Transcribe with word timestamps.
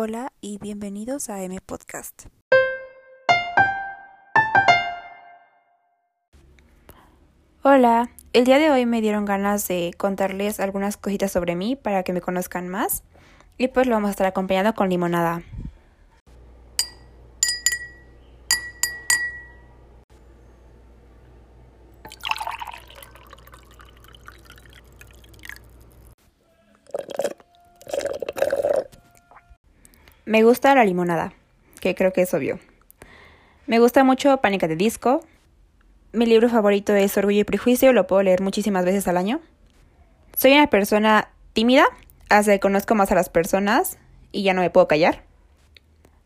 Hola 0.00 0.32
y 0.40 0.58
bienvenidos 0.58 1.28
a 1.28 1.42
M 1.42 1.60
Podcast. 1.60 2.26
Hola, 7.64 8.08
el 8.32 8.44
día 8.44 8.60
de 8.60 8.70
hoy 8.70 8.86
me 8.86 9.00
dieron 9.00 9.24
ganas 9.24 9.66
de 9.66 9.92
contarles 9.98 10.60
algunas 10.60 10.98
cositas 10.98 11.32
sobre 11.32 11.56
mí 11.56 11.74
para 11.74 12.04
que 12.04 12.12
me 12.12 12.20
conozcan 12.20 12.68
más 12.68 13.02
y 13.56 13.66
pues 13.66 13.88
lo 13.88 13.94
vamos 13.94 14.06
a 14.06 14.10
estar 14.12 14.28
acompañando 14.28 14.72
con 14.72 14.88
limonada. 14.88 15.42
Me 30.28 30.42
gusta 30.42 30.74
la 30.74 30.84
limonada, 30.84 31.32
que 31.80 31.94
creo 31.94 32.12
que 32.12 32.20
es 32.20 32.34
obvio. 32.34 32.58
Me 33.66 33.78
gusta 33.78 34.04
mucho 34.04 34.42
Pánica 34.42 34.68
de 34.68 34.76
Disco. 34.76 35.24
Mi 36.12 36.26
libro 36.26 36.50
favorito 36.50 36.94
es 36.94 37.16
Orgullo 37.16 37.40
y 37.40 37.44
Prejuicio, 37.44 37.94
lo 37.94 38.06
puedo 38.06 38.22
leer 38.22 38.42
muchísimas 38.42 38.84
veces 38.84 39.08
al 39.08 39.16
año. 39.16 39.40
Soy 40.36 40.52
una 40.52 40.66
persona 40.66 41.30
tímida, 41.54 41.86
hasta 42.28 42.52
que 42.52 42.60
conozco 42.60 42.94
más 42.94 43.10
a 43.10 43.14
las 43.14 43.30
personas 43.30 43.96
y 44.30 44.42
ya 44.42 44.52
no 44.52 44.60
me 44.60 44.68
puedo 44.68 44.86
callar. 44.86 45.22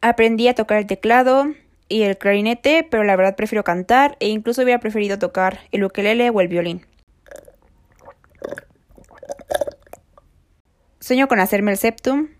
Aprendí 0.00 0.48
a 0.48 0.56
tocar 0.56 0.78
el 0.78 0.88
teclado 0.88 1.54
y 1.88 2.02
el 2.02 2.18
clarinete, 2.18 2.84
pero 2.90 3.04
la 3.04 3.14
verdad 3.14 3.36
prefiero 3.36 3.62
cantar 3.62 4.16
e 4.18 4.26
incluso 4.26 4.62
hubiera 4.62 4.80
preferido 4.80 5.20
tocar 5.20 5.60
el 5.70 5.84
ukelele 5.84 6.30
o 6.30 6.40
el 6.40 6.48
violín. 6.48 6.84
Sueño 10.98 11.28
con 11.28 11.38
hacerme 11.38 11.70
el 11.70 11.78
septum, 11.78 12.30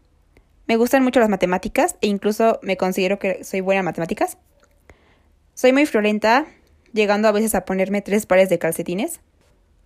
me 0.66 0.76
gustan 0.76 1.02
mucho 1.02 1.20
las 1.20 1.28
matemáticas 1.28 1.96
e 2.00 2.06
incluso 2.06 2.58
me 2.62 2.76
considero 2.76 3.18
que 3.18 3.44
soy 3.44 3.60
buena 3.60 3.80
en 3.80 3.84
matemáticas. 3.84 4.38
Soy 5.54 5.72
muy 5.72 5.86
friolenta, 5.86 6.46
llegando 6.92 7.28
a 7.28 7.32
veces 7.32 7.54
a 7.54 7.64
ponerme 7.64 8.02
tres 8.02 8.26
pares 8.26 8.48
de 8.48 8.58
calcetines. 8.58 9.20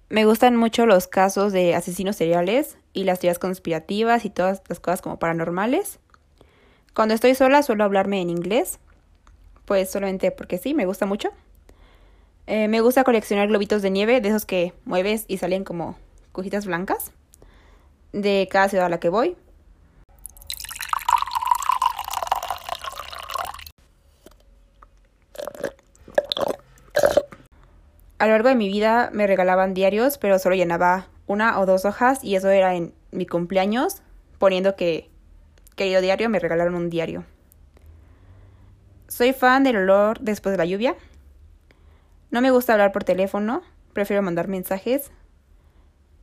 Me 0.09 0.25
gustan 0.25 0.57
mucho 0.57 0.87
los 0.87 1.09
casos 1.09 1.53
de 1.53 1.75
asesinos 1.75 2.17
seriales 2.17 2.79
y 2.93 3.05
las 3.05 3.19
teorías 3.19 3.39
conspirativas 3.39 4.25
y 4.25 4.31
todas 4.31 4.63
las 4.69 4.81
cosas 4.81 5.03
como 5.03 5.19
paranormales. 5.19 5.99
Cuando 6.95 7.15
estoy 7.15 7.35
sola 7.35 7.63
suelo 7.63 7.85
hablarme 7.85 8.21
en 8.21 8.31
inglés, 8.31 8.79
pues 9.65 9.91
solamente 9.91 10.31
porque 10.31 10.59
sí, 10.59 10.75
me 10.75 10.87
gusta 10.87 11.05
mucho. 11.05 11.31
Eh, 12.47 12.69
me 12.69 12.81
gusta 12.81 13.05
coleccionar 13.05 13.49
globitos 13.49 13.83
de 13.83 13.91
nieve, 13.91 14.21
de 14.21 14.31
esos 14.31 14.47
que 14.47 14.73
mueves 14.87 15.27
y 15.29 15.37
salen 15.37 15.65
como 15.65 15.99
cojitas 16.33 16.65
blancas, 16.65 17.13
de 18.13 18.49
cada 18.51 18.71
ciudad 18.71 18.87
a 18.87 18.89
la 18.89 19.01
que 19.01 19.11
voy. 19.11 19.37
A 28.19 28.27
lo 28.27 28.33
largo 28.33 28.49
de 28.49 28.57
mi 28.57 28.69
vida 28.69 29.11
me 29.13 29.27
regalaban 29.27 29.75
diarios, 29.75 30.19
pero 30.19 30.39
solo 30.39 30.57
llenaba 30.57 31.07
una 31.29 31.61
o 31.61 31.67
dos 31.67 31.85
hojas 31.85 32.25
y 32.25 32.35
eso 32.35 32.51
era 32.51 32.75
en 32.75 32.93
mi 33.13 33.27
cumpleaños, 33.27 34.03
poniendo 34.39 34.75
que 34.75 35.09
querido 35.77 36.01
diario 36.01 36.29
me 36.29 36.41
regalaron 36.41 36.75
un 36.75 36.91
diario. 36.91 37.25
Soy 39.07 39.33
fan 39.33 39.63
del 39.63 39.77
olor 39.77 40.19
después 40.21 40.53
de 40.53 40.59
la 40.59 40.65
lluvia. 40.65 40.97
No 42.31 42.41
me 42.41 42.51
gusta 42.51 42.73
hablar 42.73 42.93
por 42.93 43.05
teléfono, 43.05 43.63
prefiero 43.93 44.23
mandar 44.23 44.49
mensajes. 44.49 45.13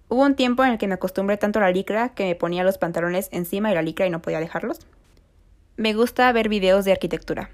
Hubo 0.09 0.21
un 0.21 0.35
tiempo 0.35 0.63
en 0.63 0.71
el 0.71 0.77
que 0.77 0.87
me 0.87 0.93
acostumbré 0.95 1.37
tanto 1.37 1.59
a 1.59 1.63
la 1.63 1.71
licra 1.71 2.09
que 2.09 2.25
me 2.25 2.35
ponía 2.35 2.63
los 2.63 2.77
pantalones 2.77 3.29
encima 3.31 3.69
de 3.69 3.75
la 3.75 3.81
licra 3.81 4.05
y 4.05 4.09
no 4.09 4.21
podía 4.21 4.39
dejarlos. 4.39 4.85
Me 5.77 5.93
gusta 5.93 6.31
ver 6.31 6.49
videos 6.49 6.85
de 6.85 6.91
arquitectura. 6.91 7.49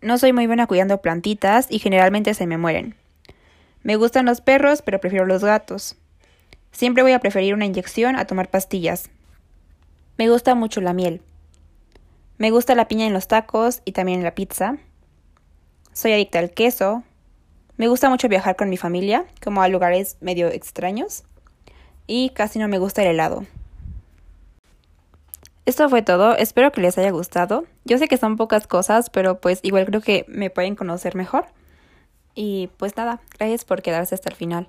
No 0.00 0.16
soy 0.16 0.32
muy 0.32 0.46
buena 0.46 0.66
cuidando 0.66 1.02
plantitas 1.02 1.66
y 1.70 1.78
generalmente 1.78 2.34
se 2.34 2.46
me 2.46 2.58
mueren. 2.58 2.96
Me 3.82 3.96
gustan 3.96 4.26
los 4.26 4.40
perros, 4.40 4.82
pero 4.82 5.00
prefiero 5.00 5.26
los 5.26 5.44
gatos. 5.44 5.96
Siempre 6.72 7.02
voy 7.02 7.12
a 7.12 7.20
preferir 7.20 7.54
una 7.54 7.66
inyección 7.66 8.16
a 8.16 8.26
tomar 8.26 8.50
pastillas. 8.50 9.10
Me 10.16 10.28
gusta 10.28 10.54
mucho 10.54 10.80
la 10.80 10.92
miel. 10.92 11.22
Me 12.38 12.50
gusta 12.50 12.74
la 12.74 12.88
piña 12.88 13.06
en 13.06 13.12
los 13.12 13.28
tacos 13.28 13.82
y 13.84 13.92
también 13.92 14.18
en 14.18 14.24
la 14.24 14.34
pizza. 14.34 14.76
Soy 15.92 16.12
adicta 16.12 16.38
al 16.38 16.50
queso. 16.50 17.02
Me 17.76 17.88
gusta 17.88 18.08
mucho 18.10 18.28
viajar 18.28 18.56
con 18.56 18.68
mi 18.70 18.76
familia, 18.76 19.26
como 19.42 19.62
a 19.62 19.68
lugares 19.68 20.16
medio 20.20 20.48
extraños. 20.48 21.24
Y 22.06 22.30
casi 22.30 22.58
no 22.58 22.68
me 22.68 22.78
gusta 22.78 23.02
el 23.02 23.08
helado. 23.08 23.44
Esto 25.66 25.88
fue 25.90 26.00
todo, 26.02 26.34
espero 26.36 26.72
que 26.72 26.80
les 26.80 26.96
haya 26.96 27.10
gustado. 27.10 27.64
Yo 27.84 27.98
sé 27.98 28.08
que 28.08 28.16
son 28.16 28.36
pocas 28.36 28.66
cosas, 28.66 29.10
pero 29.10 29.40
pues 29.40 29.60
igual 29.62 29.84
creo 29.84 30.00
que 30.00 30.24
me 30.26 30.48
pueden 30.48 30.76
conocer 30.76 31.14
mejor. 31.14 31.46
Y 32.40 32.68
pues 32.76 32.96
nada, 32.96 33.20
gracias 33.36 33.64
por 33.64 33.82
quedarse 33.82 34.14
hasta 34.14 34.30
el 34.30 34.36
final. 34.36 34.68